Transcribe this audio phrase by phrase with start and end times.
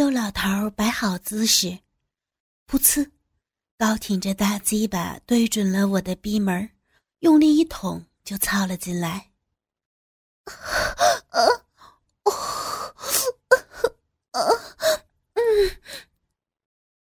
[0.00, 1.78] 周老头摆好姿势，
[2.66, 3.10] 噗呲，
[3.76, 6.70] 高挺着大鸡巴对准了我的逼门，
[7.18, 9.30] 用力一捅就操了进来。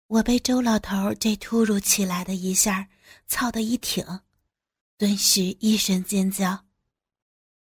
[0.08, 2.86] 我被周老头这突如其来的一下
[3.26, 4.04] 操的一挺，
[4.98, 6.66] 顿时一声尖叫。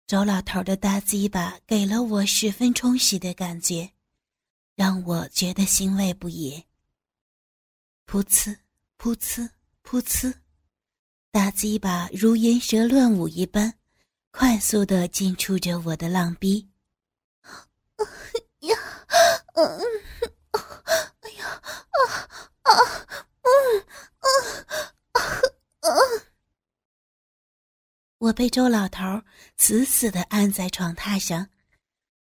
[0.05, 3.89] 周老头的大鸡巴给了我十分充实的感觉，
[4.77, 6.63] 让我觉得欣慰不已。
[8.05, 8.55] 噗呲，
[8.99, 9.49] 噗呲，
[9.83, 10.31] 噗呲，
[11.31, 13.73] 大鸡巴如银蛇乱舞一般，
[14.29, 16.69] 快速的进出着我的浪逼。
[18.59, 18.77] 呀，
[19.55, 19.79] 嗯，
[21.21, 21.47] 哎呀，
[21.89, 21.97] 啊
[22.61, 22.71] 啊，
[23.41, 23.81] 嗯，
[24.21, 24.29] 啊
[25.13, 25.89] 啊啊！
[28.19, 29.03] 我被周老头
[29.57, 31.49] 死死的按在床榻上，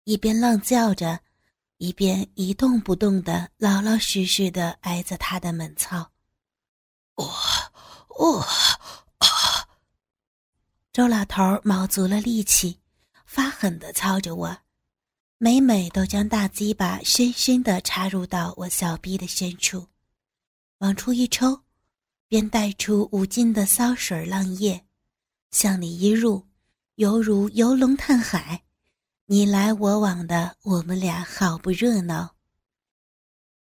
[0.03, 1.21] 一边浪叫着，
[1.81, 6.11] 一边一动不动的老老实实的挨着他的门操。
[7.15, 7.25] 我
[8.19, 8.39] 我
[9.17, 9.27] 啊！
[10.93, 12.79] 周老头卯足了力气，
[13.25, 14.55] 发狠的操着我，
[15.39, 19.87] 每每都将大鸡巴深深的插入到我小臂的深处，
[20.81, 21.63] 往出一抽，
[22.29, 24.85] 便带出无尽的骚水浪液。
[25.51, 26.47] 向里一入，
[26.97, 28.65] 犹如游龙探海，
[29.33, 32.35] 你来我往的，我们俩好不热闹。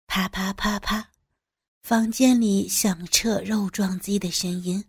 [0.07, 1.11] 啪啪啪啪，
[1.83, 4.83] 房间里响彻肉撞击的声音，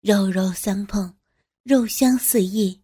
[0.00, 1.14] 肉肉相碰，
[1.64, 2.80] 肉香四溢，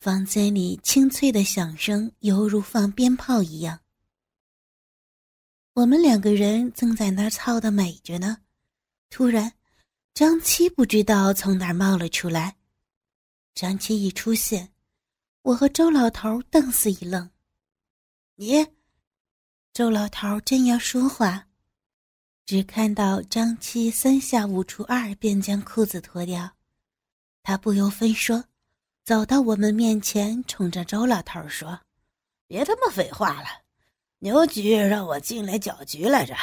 [0.00, 3.78] 房间里清脆的响声犹如放鞭炮一样。
[5.74, 8.38] 我们两个人正在那儿操的美着呢，
[9.10, 9.52] 突然。
[10.14, 12.56] 张七不知道从哪儿冒了出来，
[13.54, 14.72] 张七一出现，
[15.44, 17.28] 我和周老头瞪死一愣。
[18.36, 18.66] 你，
[19.74, 21.48] 周老头正要说话，
[22.46, 26.50] 只看到张七三下五除二便将裤子脱掉，
[27.42, 28.42] 他不由分说，
[29.04, 31.78] 走到我们面前，冲着周老头说
[32.48, 33.48] ：“别他妈废话了，
[34.20, 36.34] 牛局让我进来搅局来着。”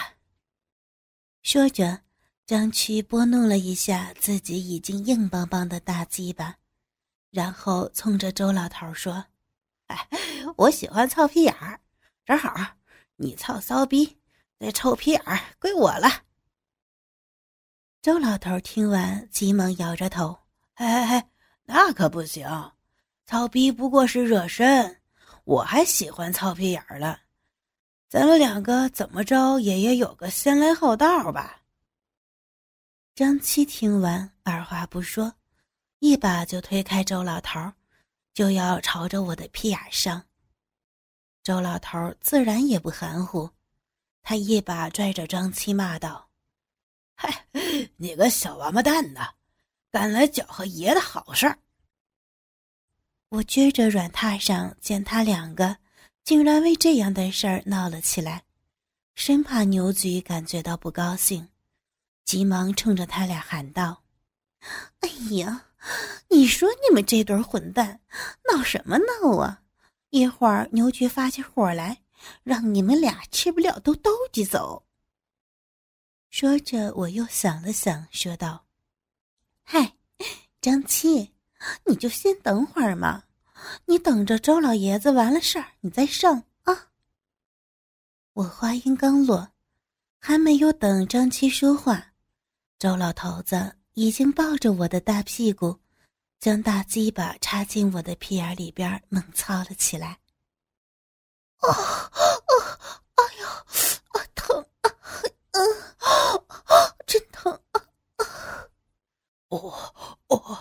[1.41, 2.01] 说着。
[2.43, 6.57] 张七拨弄了一下自己已经硬邦邦的大鸡巴，
[7.31, 9.25] 然后冲着周老头说
[9.87, 10.07] ：“哎，
[10.57, 11.79] 我喜欢操屁眼儿，
[12.25, 12.53] 正好
[13.15, 14.17] 你操骚逼，
[14.57, 16.09] 那臭屁眼儿归我了。”
[18.01, 20.37] 周老头听完，急忙摇着头
[20.75, 21.29] ：“哎哎，
[21.63, 22.45] 那可不行，
[23.25, 25.01] 操逼不过是热身，
[25.45, 27.21] 我还喜欢操屁眼儿了。
[28.09, 31.61] 咱们两个怎么着也也有个先来后到吧。”
[33.15, 35.33] 张七听完，二话不说，
[36.01, 37.73] 一把就推开周老头，
[38.33, 40.25] 就要朝着我的屁眼上。
[41.43, 43.47] 周老头自然也不含糊，
[44.23, 46.27] 他一把拽着张七，骂道
[47.13, 47.45] ：“嗨，
[47.97, 49.29] 你个小王八蛋呐，
[49.91, 51.59] 敢来搅和爷的好事儿！”
[53.29, 55.77] 我撅着软榻上，见他两个
[56.23, 58.43] 竟然为这样的事儿闹了起来，
[59.13, 61.47] 生怕牛局感觉到不高兴。
[62.25, 64.01] 急忙冲着他俩喊道
[65.01, 65.67] ：“哎呀，
[66.29, 67.99] 你说你们这对混蛋
[68.51, 69.61] 闹什么闹啊？
[70.09, 72.03] 一会儿牛局发起火来，
[72.43, 74.85] 让你们俩吃不了都兜起走。”
[76.29, 78.65] 说着，我又想了想，说道
[79.63, 79.95] ：“嗨，
[80.61, 81.33] 张七，
[81.85, 83.23] 你就先等会儿嘛，
[83.85, 86.91] 你等着周老爷子完了事儿，你再上啊。”
[88.33, 89.51] 我话音刚落，
[90.19, 92.13] 还没有等张七说话。
[92.79, 95.79] 周老头子已经抱着我的大屁股，
[96.39, 100.19] 将大鸡巴插进我的屁眼里边，猛操了起来。
[101.57, 102.11] 啊啊！
[103.15, 104.65] 哎呦，啊疼！
[105.51, 105.59] 嗯
[105.99, 107.51] 啊，真疼！
[107.71, 108.25] 啊！
[109.49, 109.93] 哦
[110.27, 110.57] 哦！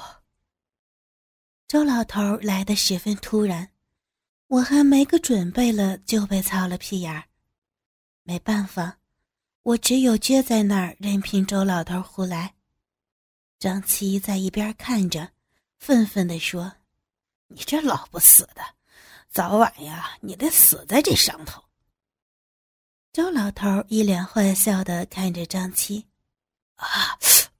[1.68, 3.70] 周老头来的十分突然，
[4.48, 7.24] 我还没个准备了，就被操了屁眼。
[8.24, 8.98] 没办法。
[9.62, 12.54] 我只有撅在那儿，任凭周老头胡来。
[13.60, 15.32] 张七在一边看着，
[15.76, 16.72] 愤愤地说
[17.48, 18.62] ：“你这老不死的，
[19.28, 21.62] 早晚呀，你得死在这上头。”
[23.12, 26.06] 周老头一脸坏笑的看着张七
[26.76, 27.18] ：“啊，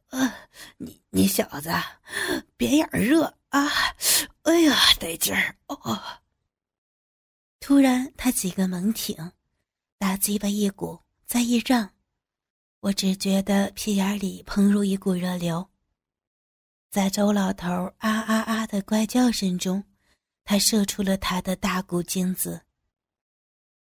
[0.09, 0.49] 呃，
[0.79, 1.71] 你你小子，
[2.57, 3.69] 别眼热啊！
[4.45, 6.03] 哎呀，得劲儿哦！”
[7.61, 9.33] 突然，他几个猛挺，
[9.99, 10.99] 大鸡巴一鼓。
[11.27, 11.93] 再一让，
[12.81, 15.70] 我只觉得屁眼里喷入一股热流。
[16.91, 19.85] 在周老头啊啊啊的怪叫声中，
[20.43, 22.61] 他射出了他的大股精子。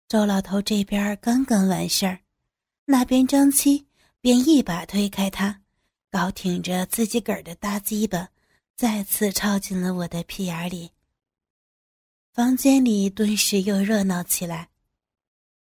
[0.08, 2.20] 周老头这边刚刚完事儿，
[2.84, 3.84] 那边张七
[4.20, 5.62] 便一把推开他，
[6.12, 8.28] 高挺着自己个儿的大鸡巴，
[8.76, 10.92] 再次插进了我的屁眼里。
[12.32, 14.68] 房间里顿时又热闹起来。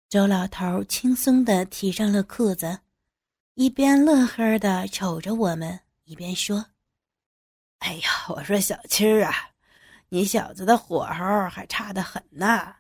[0.09, 2.79] 周老头轻松地提上了裤子，
[3.53, 6.65] 一边乐呵地瞅着我们，一边说
[7.79, 9.51] ：“哎呀，我说小七儿啊，
[10.09, 12.75] 你小子的火候还差得很呢。”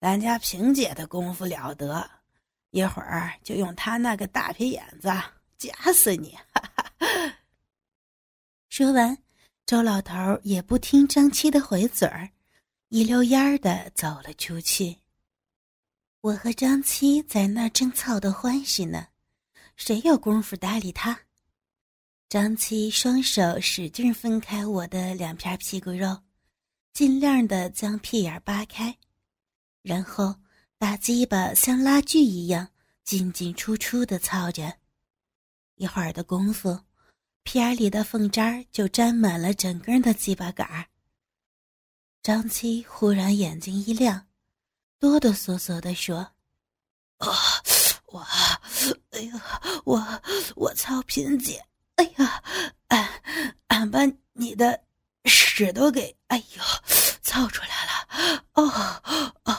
[0.00, 2.10] 咱家萍姐的功夫了得，
[2.70, 5.08] 一会儿就用她那个大皮眼子
[5.58, 6.34] 夹死你！
[6.54, 7.36] 哈哈。
[8.70, 9.18] 说完，
[9.66, 12.30] 周老头也不听张七的回嘴儿，
[12.88, 14.96] 一溜烟儿的走了出去。
[16.22, 19.08] 我和张七在那正操得欢喜呢，
[19.76, 21.18] 谁有功夫搭理他？
[22.30, 26.16] 张七双手使劲分开我的两片屁股肉，
[26.92, 28.96] 尽量的将屁眼扒开。
[29.82, 30.36] 然后
[30.78, 32.68] 大鸡巴像拉锯一样
[33.02, 34.72] 进进出出的操着，
[35.74, 36.78] 一会儿的功夫，
[37.42, 40.86] 屁眼里的缝渣就沾满了整根的鸡巴杆儿。
[42.22, 44.28] 张七忽然眼睛一亮，
[45.00, 46.18] 哆哆嗦嗦地说
[47.18, 47.28] ：“啊，
[48.06, 48.20] 我，
[49.10, 50.22] 哎呀，我
[50.54, 51.66] 我操贫姐，
[52.00, 52.42] 哎呀，
[52.88, 53.22] 俺
[53.66, 54.00] 俺把
[54.32, 54.84] 你的
[55.26, 56.62] 屎都给，哎呦，
[57.20, 59.02] 操出来了，哦
[59.44, 59.58] 哦。”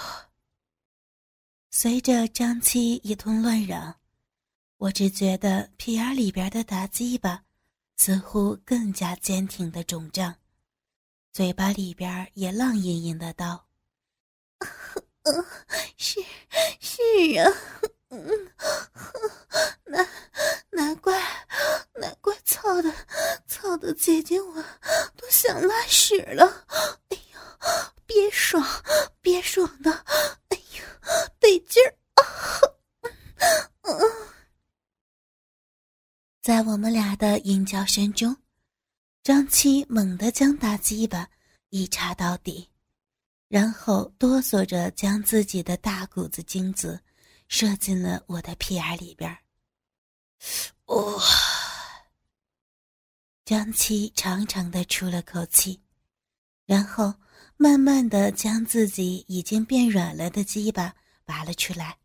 [1.70, 3.96] 随着张七一通乱嚷，
[4.78, 7.44] 我只觉得屁眼里边的大鸡巴
[7.96, 10.36] 似乎更加坚挺的肿胀，
[11.32, 13.68] 嘴巴里边也浪吟吟的道
[15.96, 16.20] ：“是
[16.80, 17.02] 是
[17.40, 17.52] 啊，
[19.86, 20.08] 难
[20.70, 21.18] 难怪
[21.94, 22.94] 难怪操的
[23.48, 24.54] 操的姐姐我
[25.16, 26.46] 都想拉屎了，
[27.10, 27.40] 哎呦，
[28.06, 28.62] 别爽
[29.22, 29.92] 别爽的，
[30.50, 30.84] 哎呦！”
[31.40, 31.96] 得劲儿
[33.82, 33.92] 啊！
[36.42, 38.36] 在我们俩的吟叫声中，
[39.24, 41.30] 张七猛地将大鸡巴
[41.70, 42.70] 一插到底，
[43.48, 47.00] 然后哆嗦着将自己的大股子精子
[47.52, 49.30] 射进了我的屁眼里边。
[50.86, 51.22] 哇！
[53.44, 55.82] 张七长长的出了口气，
[56.66, 57.14] 然后
[57.58, 60.96] 慢慢的将自己已经变软了的鸡巴。
[61.24, 61.98] 拔了出来。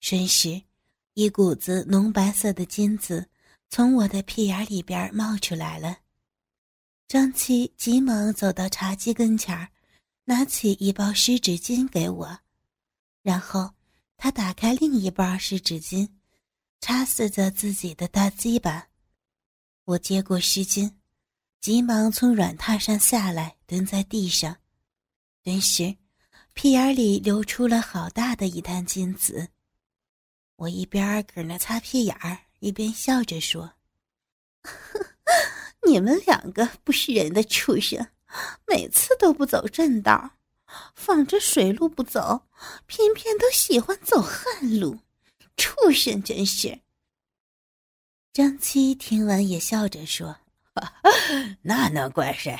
[0.00, 0.62] 瞬时，
[1.14, 3.28] 一股子浓白色的金子
[3.68, 5.98] 从我的屁眼里边冒出来了。
[7.08, 9.70] 张七急忙走到茶几跟前儿，
[10.24, 12.38] 拿起一包湿纸巾给我，
[13.22, 13.72] 然后
[14.16, 16.08] 他打开另一半湿纸巾，
[16.80, 18.88] 擦拭着自己的大鸡巴。
[19.84, 20.92] 我接过湿巾，
[21.60, 24.56] 急忙从软榻上下来，蹲在地上，
[25.42, 25.96] 顿时。
[26.54, 29.48] 屁眼里流出了好大的一滩金子，
[30.56, 33.74] 我一边搁那擦屁眼儿，一边笑着说
[35.86, 38.08] ：“你们两个不是人的畜生，
[38.66, 40.30] 每次都不走正道，
[40.94, 42.46] 放着水路不走，
[42.86, 44.98] 偏偏都喜欢走旱路，
[45.56, 46.80] 畜生真是。”
[48.32, 50.36] 张七听完也笑着说
[51.62, 52.58] ：“那能怪谁？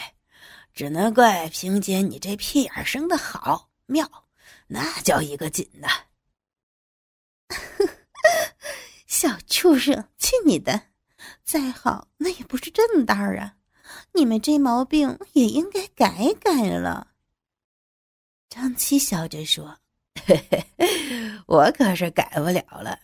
[0.72, 4.26] 只能怪萍姐你这屁眼生的好。”妙，
[4.66, 5.88] 那叫一个紧呐！
[9.06, 10.88] 小畜生，去你的！
[11.44, 13.54] 再好，那也不是正道啊！
[14.12, 17.14] 你们这毛病也应该改改了。
[18.48, 19.78] 张七笑着说
[20.26, 20.66] ：“嘿嘿，
[21.46, 22.98] 我可是改不了了，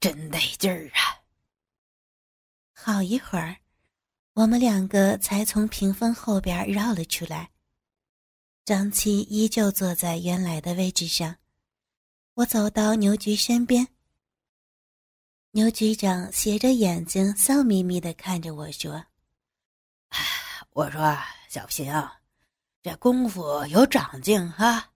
[0.00, 1.22] 真得劲儿啊！”
[2.74, 3.56] 好一会儿，
[4.34, 7.50] 我们两个才从屏风后边绕了出来。
[8.64, 11.36] 张七依旧坐在原来的位置上，
[12.34, 13.88] 我走到牛局身边。
[15.52, 19.04] 牛局长斜着眼睛，笑眯眯的看着我说
[20.72, 21.16] ：“我说
[21.48, 21.92] 小平，
[22.82, 24.90] 这功夫有长进哈，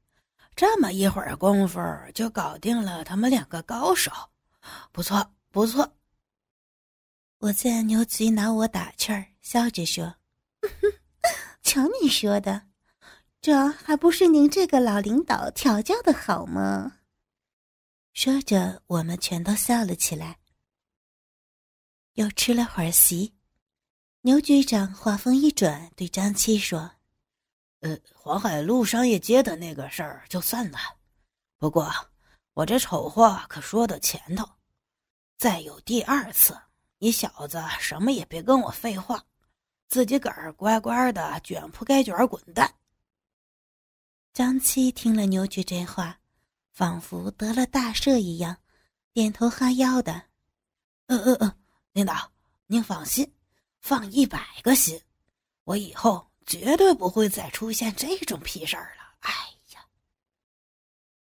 [0.57, 1.81] 这么一会儿功夫
[2.15, 4.11] 就搞定了他们两个高手，
[4.91, 5.93] 不错不错。”
[7.39, 10.17] 我见牛局拿我打趣儿，笑着说：
[11.63, 12.63] “瞧你说的。”
[13.41, 16.95] 这还不是您这个老领导调教的好吗？
[18.13, 20.39] 说着，我们全都笑了起来。
[22.15, 23.35] 又吃了会儿席，
[24.23, 26.91] 牛局长话锋一转，对张七说
[28.15, 30.79] ：“黄海路商业街的那个事儿就算了，
[31.59, 31.93] 不过
[32.55, 34.49] 我这丑话可说到前头，
[35.37, 36.59] 再有第二次，
[36.99, 39.23] 你小子什么也别跟我废话，
[39.89, 42.75] 自己个儿乖乖的卷铺盖卷滚蛋。”
[44.33, 46.19] 张七听了牛局这话，
[46.73, 48.57] 仿佛得了大赦一样，
[49.13, 50.13] 点头哈腰的。
[51.07, 51.53] 嗯嗯嗯，
[51.93, 52.33] 领导
[52.67, 53.33] 您放心，
[53.81, 55.01] 放一百个心，
[55.65, 59.03] 我以后绝对不会再出现这种屁事儿了。
[59.21, 59.33] 哎
[59.75, 59.85] 呀！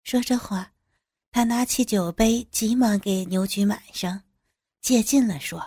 [0.03, 0.71] 说着话，
[1.31, 4.21] 他拿起酒杯，急忙给牛局满上，
[4.81, 5.59] 接近了说：“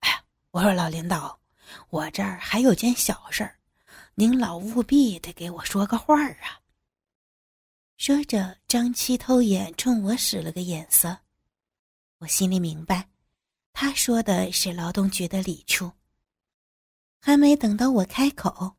[0.00, 1.40] 哎呀，我说老领导，
[1.88, 3.58] 我这儿还有件小事儿，
[4.14, 6.60] 您老务必得给我说个话儿啊。”
[7.96, 11.18] 说着，张七偷眼冲我使了个眼色，
[12.18, 13.08] 我心里明白。
[13.72, 15.90] 他说的是劳动局的李处。
[17.20, 18.76] 还没等到我开口，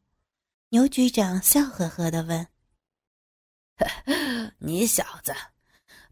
[0.72, 2.48] 牛局长笑呵呵的问
[4.60, 5.36] ：“你小子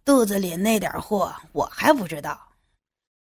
[0.04, 2.56] 肚子里那点货我还不知道，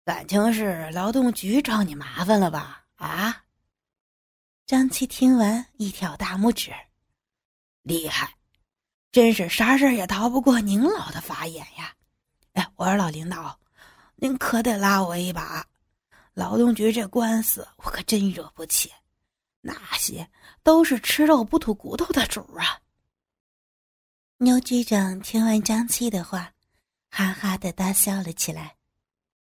[0.05, 3.45] 感情是劳动局找你麻烦了吧？”啊！
[4.67, 6.71] 张七听完一挑大拇指
[7.83, 8.37] ：“厉害，
[9.11, 11.95] 真是啥事也逃不过您老的法眼呀！”
[12.53, 13.59] 哎，我说老领导。
[14.17, 15.67] 您可得拉我一把，
[16.35, 18.93] 劳动局这官司我可真惹不起，
[19.63, 20.29] 那些
[20.63, 22.83] 都是吃肉不吐骨头的主啊。
[24.37, 26.53] 牛局长听完张七的话，
[27.11, 28.77] 哈哈的大笑了起来。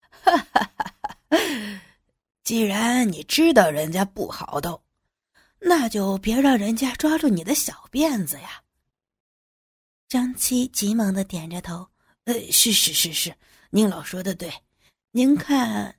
[0.10, 0.96] 哈哈哈
[1.30, 1.82] 哈
[2.44, 4.82] 既然你知道人家不好斗，
[5.60, 8.64] 那就别让人家抓住你的小辫子呀。
[10.08, 11.90] 张七急忙的点着头，
[12.24, 13.36] 呃，是是是是。
[13.70, 14.50] 宁老说的对，
[15.12, 15.94] 您看，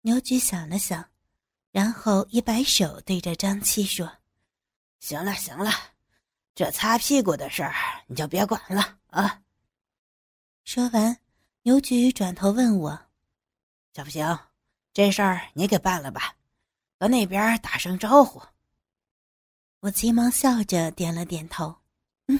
[0.00, 1.06] 牛局想了想，
[1.72, 4.08] 然后一摆手，对着张七说
[5.00, 5.70] ：“行了行了，
[6.54, 7.74] 这擦屁股的事儿
[8.06, 9.42] 你就别管了啊。”
[10.64, 11.18] 说完，
[11.62, 13.06] 牛局转头问我
[13.94, 14.38] ：“小不行？
[14.92, 16.36] 这事儿你给办了吧，
[17.00, 18.40] 和那边打声招呼。”
[19.80, 21.74] 我急忙笑着点了点头
[22.28, 22.38] ：“嗯，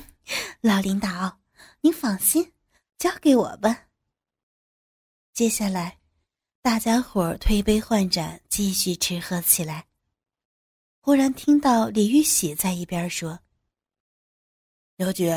[0.61, 1.41] 老领导，
[1.81, 2.53] 您放心，
[2.99, 3.87] 交给我吧。”
[5.33, 5.99] 接下来，
[6.64, 9.85] 大家伙推杯换盏，继续吃喝起来。
[11.00, 13.40] 忽然听到李玉喜在一边说
[14.95, 15.28] ：“刘局，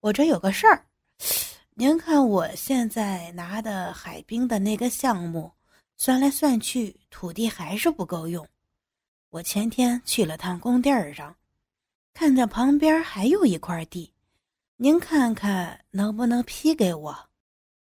[0.00, 0.84] 我这有个事儿，
[1.76, 5.50] 您看我现在拿的海滨的那个项目，
[5.96, 8.46] 算来算去，土地还是不够用。
[9.30, 11.34] 我前天去了趟工地儿上，
[12.12, 14.12] 看着旁边还有一块地，
[14.76, 17.30] 您看看能不能批给我？”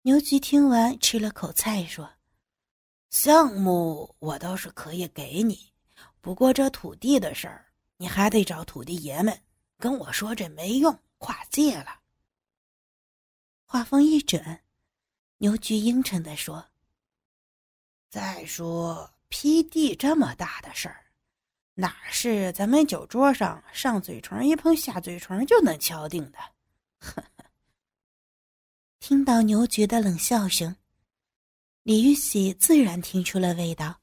[0.03, 2.09] 牛局听完，吃了口菜，说
[3.13, 5.71] ：“项目我倒是可以给你，
[6.23, 7.67] 不过这土地的事儿，
[7.99, 9.39] 你还得找土地爷们。
[9.79, 12.01] 跟我说这没用，跨界了。”
[13.69, 14.63] 话锋一转，
[15.37, 16.71] 牛局阴沉的说
[18.09, 21.05] ：“再说批地这么大的事儿，
[21.75, 26.39] 哪是咱们酒桌上上嘴唇一碰下嘴唇就能敲定的？”
[26.99, 27.23] 呵。
[29.01, 30.75] 听到牛局的冷笑声，
[31.85, 34.01] 李玉玺自然听出了味道。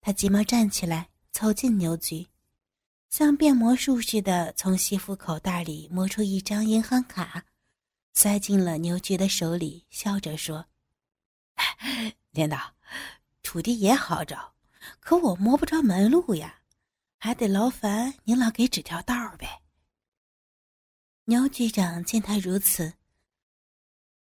[0.00, 2.26] 他急忙站起来，凑近牛局，
[3.10, 7.44] 像变魔术似的从西服口袋里摸出一张银行卡，
[8.14, 10.64] 塞进了牛局的手里，笑着说
[12.32, 12.74] ：“领导，
[13.42, 14.54] 土地也好找，
[14.98, 16.60] 可我摸不着门路呀，
[17.18, 19.60] 还得劳烦您老给指条道呗。”
[21.26, 22.94] 牛局长见他如此。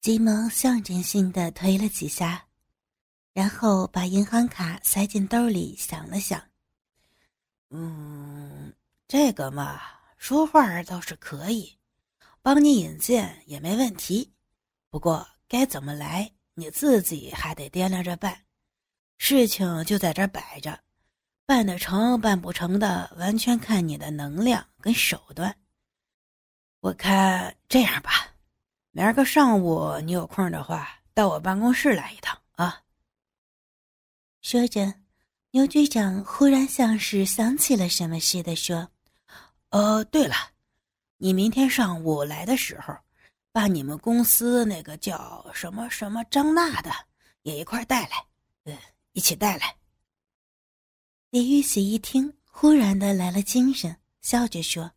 [0.00, 2.46] 急忙象征性的推了几下，
[3.34, 6.40] 然后把银行卡塞进兜里，想了想，
[7.70, 8.72] 嗯，
[9.08, 9.80] 这个嘛，
[10.16, 11.76] 说话倒是可以，
[12.42, 14.32] 帮你引荐也没问题。
[14.88, 18.42] 不过该怎么来，你自己还得掂量着办。
[19.18, 20.78] 事情就在这摆着，
[21.44, 25.56] 办得成办不成的，完全看你的能量跟手段。
[26.78, 28.28] 我看这样吧。
[28.92, 32.80] 明儿个上午你有空的话，到我办公室来一趟啊。
[34.54, 34.94] 说着，
[35.50, 38.88] 牛局长忽然像是想起了什么似的说
[39.70, 40.36] ：“呃，对了，
[41.16, 42.96] 你明天上午来的时候，
[43.50, 46.92] 把你们公司那个叫什么什么张娜的
[47.42, 48.24] 也一块带来，
[48.62, 48.78] 嗯，
[49.10, 49.74] 一起带来。”
[51.30, 54.92] 李玉喜一听，忽然的来了精神，笑着说：“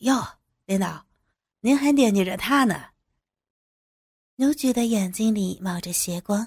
[0.00, 0.22] 哟，
[0.66, 1.06] 领导。”
[1.60, 2.90] 您还惦记着他呢。
[4.36, 6.46] 牛局的眼睛里冒着邪光，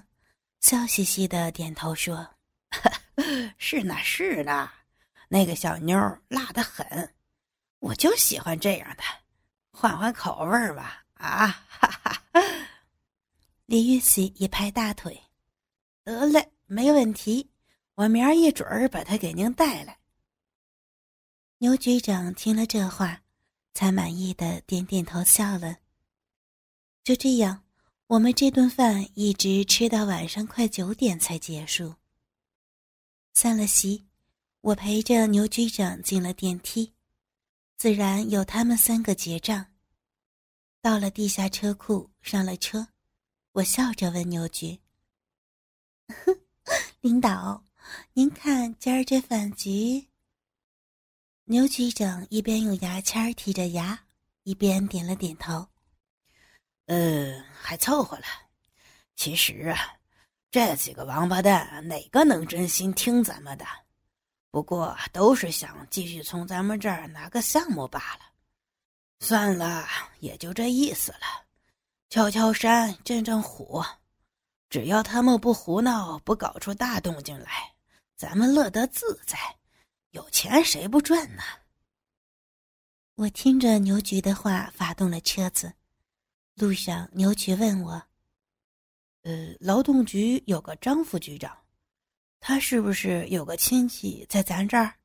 [0.63, 2.25] 笑嘻嘻的点头说
[3.59, 4.71] ：“是呢，是呢，
[5.27, 7.13] 那个小妞辣得很，
[7.79, 9.03] 我就喜欢这样的，
[9.73, 12.23] 换换口味吧。”啊，哈哈！
[13.65, 15.21] 李玉玺一拍大腿
[16.05, 17.51] ：“得嘞，没问题，
[17.95, 19.99] 我明儿一准儿把他给您带来。”
[21.59, 23.19] 牛局长听了这话。
[23.75, 25.77] 才满意的点点头，笑了。
[27.03, 27.62] 就这样，
[28.13, 31.95] 我们这顿饭一直吃到晚上快九点才结束。
[33.33, 34.03] 散了席，
[34.61, 36.93] 我陪着牛局长进了电梯，
[37.75, 39.65] 自然由他们三个结账。
[40.79, 42.87] 到了地下车库，上了车，
[43.53, 44.79] 我笑着问牛局
[47.01, 47.65] ：“领导，
[48.13, 50.07] 您看今儿这饭局？”
[51.45, 54.05] 牛局长一边用牙签剔着牙，
[54.43, 55.67] 一边点了点头
[56.85, 58.25] ：“呃，还凑合了。
[59.15, 59.77] 其实啊。”
[60.53, 63.65] 这几个王八蛋，哪个能真心听咱们的？
[64.51, 68.19] 不过都是想继续从咱们这儿拿个项目罢了。
[69.19, 69.87] 算了，
[70.19, 71.47] 也就这意思了。
[72.11, 73.83] 敲敲山，震震虎，
[74.69, 77.73] 只要他们不胡闹，不搞出大动静来，
[78.15, 79.35] 咱们乐得自在。
[80.11, 81.41] 有钱谁不赚呢？
[83.15, 85.73] 我听着牛局的话，发动了车子。
[86.55, 88.03] 路上，牛局问我。
[89.23, 91.57] 呃，劳动局有个张副局长，
[92.39, 94.95] 他是不是有个亲戚在咱这儿？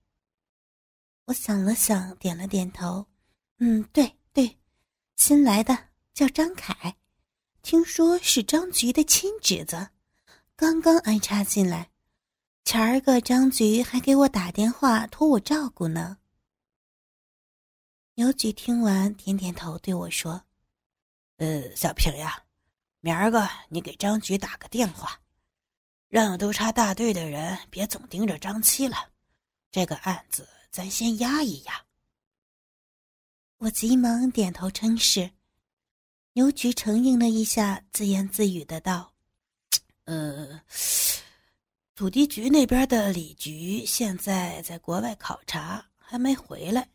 [1.27, 3.07] 我想了想，点了点头。
[3.59, 4.59] 嗯，对对，
[5.17, 6.97] 新来的叫张凯，
[7.63, 9.91] 听说是张局的亲侄子，
[10.57, 11.91] 刚刚安插进来。
[12.65, 16.19] 前儿个张局还给我打电话托我照顾呢。
[18.15, 20.43] 牛局听完点点头，对我说
[21.39, 22.41] ：“呃，小平呀。”
[23.01, 25.21] 明儿个你给张局打个电话，
[26.09, 28.97] 让督察大队的人别总盯着张七了，
[29.71, 31.81] 这个案子咱先压一压。
[33.59, 35.31] 我急忙点头称是。
[36.33, 39.13] 牛局承应了一下，自言自语的道
[40.07, 40.61] ：“呃，
[41.95, 46.89] 土地局那边的李局现在在国外考察，还没回来。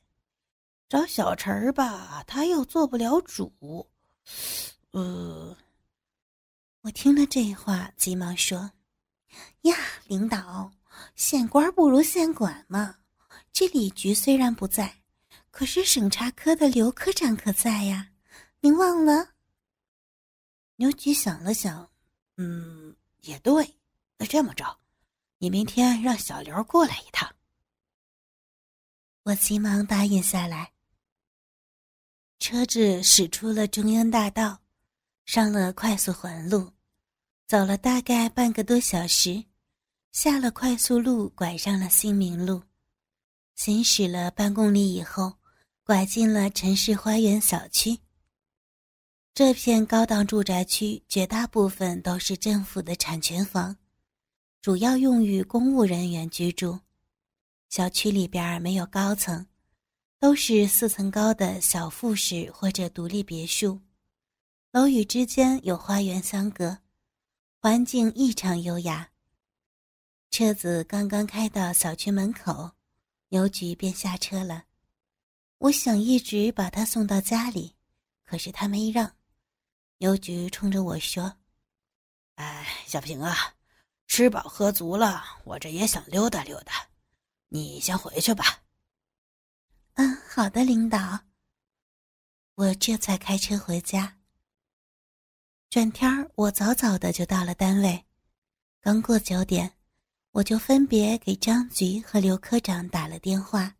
[0.87, 3.89] 找小陈儿吧，他又做不了主。
[4.91, 5.57] 呃。”
[6.83, 8.71] 我听了这话，急忙说
[9.63, 9.73] ：“呀，
[10.07, 10.69] 领导，
[11.15, 12.97] 县官不如县管嘛。
[13.53, 15.01] 这李局虽然不在，
[15.49, 18.09] 可是审查科的刘科长可在呀。
[18.59, 19.29] 您忘了？”
[20.75, 21.89] 牛局想了想，
[22.35, 23.77] 嗯，也对。
[24.17, 24.77] 那这么着，
[25.37, 27.33] 你明天让小刘过来一趟。
[29.23, 30.72] 我急忙答应下来。
[32.43, 34.59] 车子驶出了中央大道。
[35.23, 36.69] 上了快速环路，
[37.47, 39.41] 走了大概半个多小时，
[40.11, 42.61] 下了快速路，拐上了新民路。
[43.55, 45.37] 行驶了半公里以后，
[45.85, 47.97] 拐进了城市花园小区。
[49.33, 53.77] 这片高档住宅区绝大部分都是政府的产权房，
[54.61, 56.77] 主要用于公务人员居住。
[57.69, 59.47] 小区里边没有高层，
[60.23, 63.81] 都是四层高的小复式或者独立别墅。
[64.71, 66.77] 楼宇之间有花园相隔，
[67.59, 69.09] 环境异常优雅。
[70.31, 72.71] 车子刚刚开到小区门口，
[73.27, 74.63] 牛局便下车了。
[75.57, 77.75] 我想一直把他送到家里，
[78.23, 79.17] 可是他没让。
[79.97, 81.35] 牛局冲着我说
[82.35, 83.55] ：“哎，小平啊，
[84.07, 86.87] 吃饱喝足了，我这也想溜达溜达，
[87.49, 88.61] 你先回去吧。”
[89.95, 91.19] 嗯，好的，领导。
[92.55, 94.17] 我这才开车回家。
[95.69, 98.05] 转天儿，我早早的就到了单位。
[98.79, 99.73] 刚过九点，
[100.31, 103.75] 我就分别给张局和刘科长打了电话。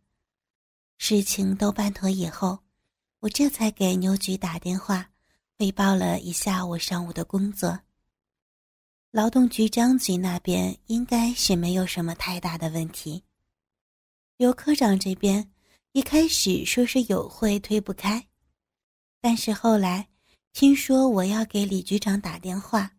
[0.98, 2.58] 事情都办妥以后，
[3.20, 5.10] 我这才给牛局打电话，
[5.58, 7.80] 汇报了一下我上午的工作。
[9.10, 13.22] 劳动局张局那边应该是没有什么太大的问题。
[14.36, 15.48] 刘科长这边
[15.94, 18.26] 一开始说是有会推不开，
[19.20, 20.08] 但是后来。
[20.52, 22.92] 听说我要给李局长打电话，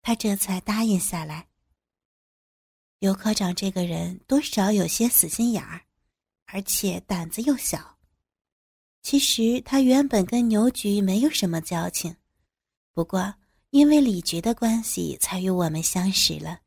[0.00, 1.46] 他这才答应下来。
[2.98, 5.82] 刘科长这个人多少有些死心眼儿，
[6.46, 7.98] 而且胆子又小。
[9.02, 12.16] 其实他原本跟牛局没有什么交情，
[12.94, 13.34] 不过
[13.68, 16.60] 因为李局的关系，才与我们相识了。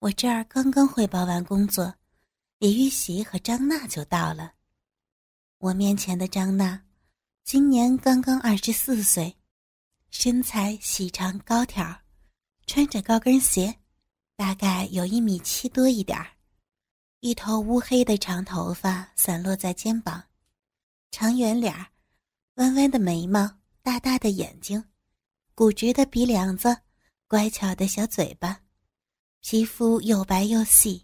[0.00, 1.94] 我这儿刚刚汇报完工作，
[2.64, 4.54] 李玉玺和张娜就到了。
[5.58, 6.82] 我面前的张娜。
[7.44, 9.36] 今年刚刚二十四岁，
[10.08, 11.94] 身材细长高挑，
[12.66, 13.80] 穿着高跟鞋，
[14.34, 16.26] 大概有一米七多一点儿，
[17.20, 20.24] 一头乌黑的长头发散落在肩膀，
[21.10, 21.88] 长圆脸儿，
[22.54, 24.82] 弯弯的眉毛，大大的眼睛，
[25.54, 26.74] 鼓直的鼻梁子，
[27.26, 28.62] 乖巧的小嘴巴，
[29.42, 31.03] 皮肤又白又细。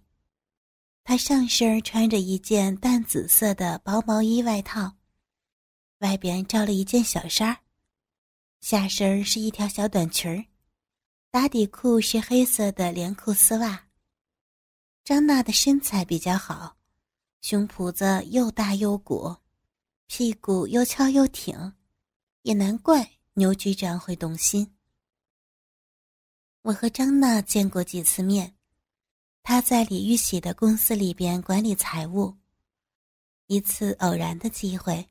[1.02, 4.96] 她上身穿着一件淡紫色的薄毛衣外套。
[5.98, 7.58] 外边罩了一件小衫，
[8.60, 10.46] 下身是一条小短裙儿，
[11.30, 13.86] 打底裤是黑色的连裤丝袜。
[15.04, 16.76] 张娜的身材比较好，
[17.42, 19.36] 胸脯子又大又鼓，
[20.06, 21.74] 屁股又翘又挺，
[22.42, 24.74] 也难怪牛局长会动心。
[26.62, 28.54] 我和张娜见过几次面，
[29.50, 32.36] 他在李玉玺的公司里边管理财务。
[33.48, 35.04] 一次偶然的机会，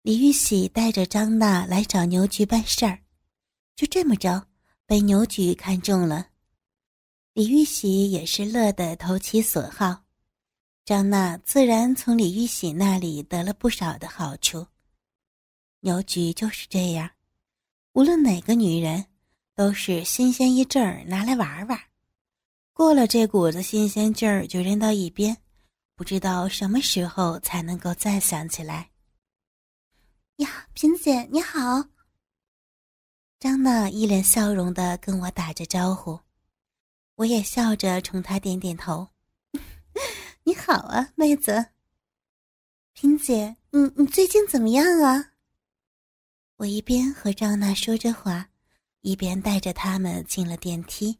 [0.00, 3.00] 李玉玺带着张娜来找牛局办事儿，
[3.76, 4.46] 就这么着
[4.86, 6.28] 被牛局看中了。
[7.34, 10.04] 李玉玺也是乐得投其所好，
[10.86, 14.66] 张娜自然从李玉玺那里得了不少的好处。
[15.80, 17.10] 牛局就是这样，
[17.92, 19.04] 无论哪个女人。
[19.54, 21.76] 都是新鲜一阵儿拿来玩玩，
[22.78, 25.36] 过了这股子新鲜劲儿就扔到一边，
[25.96, 28.88] 不知道什么时候才能够再想起来。
[30.36, 31.58] 呀，萍姐你好。
[33.40, 36.20] 张娜一脸笑容的跟我打着招呼，
[37.16, 39.08] 我也笑着冲她点点头。
[40.44, 41.70] 你好啊，妹子。
[42.92, 45.32] 萍姐，你你最近怎么样啊？
[46.58, 48.48] 我一边和张娜说着话。
[49.00, 51.18] 一边带着他们进了电梯。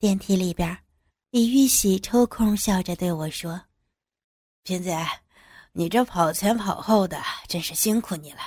[0.00, 0.78] 电梯里边，
[1.30, 3.60] 李玉玺抽空笑着对我说
[4.62, 4.96] ：“萍姐，
[5.72, 8.38] 你这跑前跑后的，真是辛苦你了。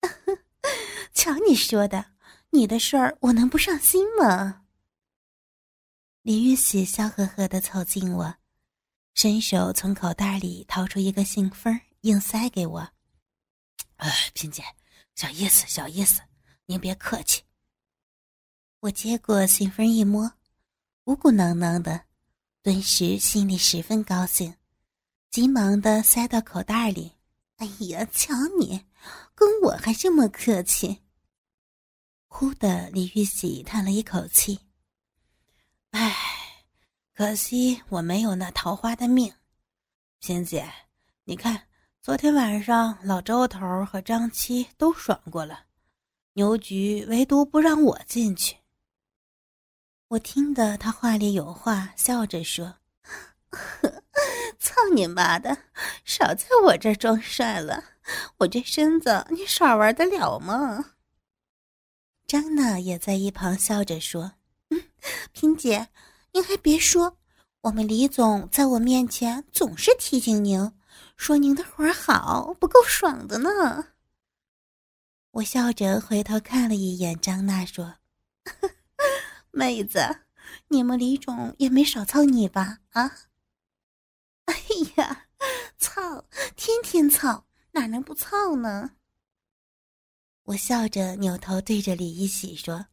[1.12, 2.12] ”瞧你说的，
[2.48, 4.62] 你的事儿我能不上心吗？
[6.22, 8.34] 李玉玺笑呵呵的凑近我，
[9.12, 12.88] 伸手从口袋里掏出一个信封，硬塞给我。
[13.96, 14.64] “哎，萍姐，
[15.14, 16.22] 小意思，小意思。”
[16.64, 17.42] 您别客气。
[18.80, 20.32] 我接过信封一摸，
[21.06, 22.00] 鼓鼓囊囊的，
[22.64, 24.52] 顿时心里十分高兴，
[25.30, 27.12] 急忙的塞到口袋里。
[27.58, 28.84] 哎呀，瞧你，
[29.32, 31.04] 跟我还这么客气。
[32.26, 34.58] 忽的，李玉玺叹了一口气
[35.94, 36.12] ：“唉，
[37.14, 39.32] 可惜我没有那桃花的命。
[40.18, 40.68] 萍姐，
[41.22, 41.68] 你看，
[42.02, 45.66] 昨天晚上老周头和张七都爽过了。”
[46.34, 48.56] 牛局唯独不让我进去。
[50.08, 52.76] 我听得他话里有话，笑着说
[54.60, 55.64] ：“操你妈的，
[56.04, 57.82] 少在我这儿装帅了！
[58.38, 60.92] 我这身子你耍玩得了吗？”
[62.24, 64.34] 张娜也在一旁笑着说
[64.70, 64.84] ：“嗯
[65.32, 65.88] 萍姐，
[66.32, 67.18] 您还别说，
[67.62, 70.72] 我们李总在我面前总是提醒您，
[71.16, 73.88] 说您的活好，不够爽的呢。”
[75.32, 77.96] 我笑着回头看了一眼张娜，说
[78.44, 78.70] 呵
[79.56, 80.24] ：“妹子，
[80.68, 82.80] 你们李总也没少操你吧？
[82.90, 83.10] 啊？
[84.44, 84.54] 哎
[84.96, 85.28] 呀，
[85.78, 88.90] 操，天天操，哪能不操呢？”
[90.44, 92.86] 我笑着扭头对着李一喜说：“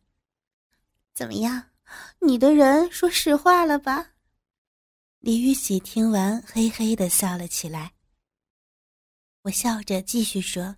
[1.14, 1.72] 怎么样，
[2.20, 4.14] 你的人说实话了吧？”
[5.20, 7.92] 李玉喜听完，嘿嘿的笑了起来。
[9.42, 10.78] 我笑着继续说。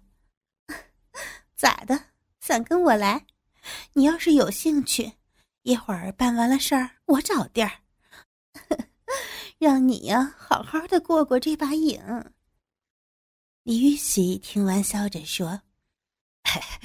[1.55, 2.05] 咋的？
[2.39, 3.27] 想跟我来？
[3.93, 5.13] 你要是有兴趣，
[5.65, 7.71] 一会儿办完了事儿，我找地儿，
[9.57, 11.99] 让你呀好好的过过这把瘾。
[13.63, 15.59] 李玉玺听完，笑着说：“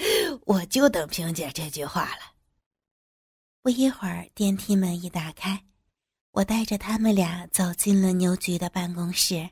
[0.46, 2.32] 我就等萍姐这句话了。”
[3.60, 5.62] 不一会儿，电梯门一打开，
[6.30, 9.50] 我带着他们俩走进了牛局的办公室。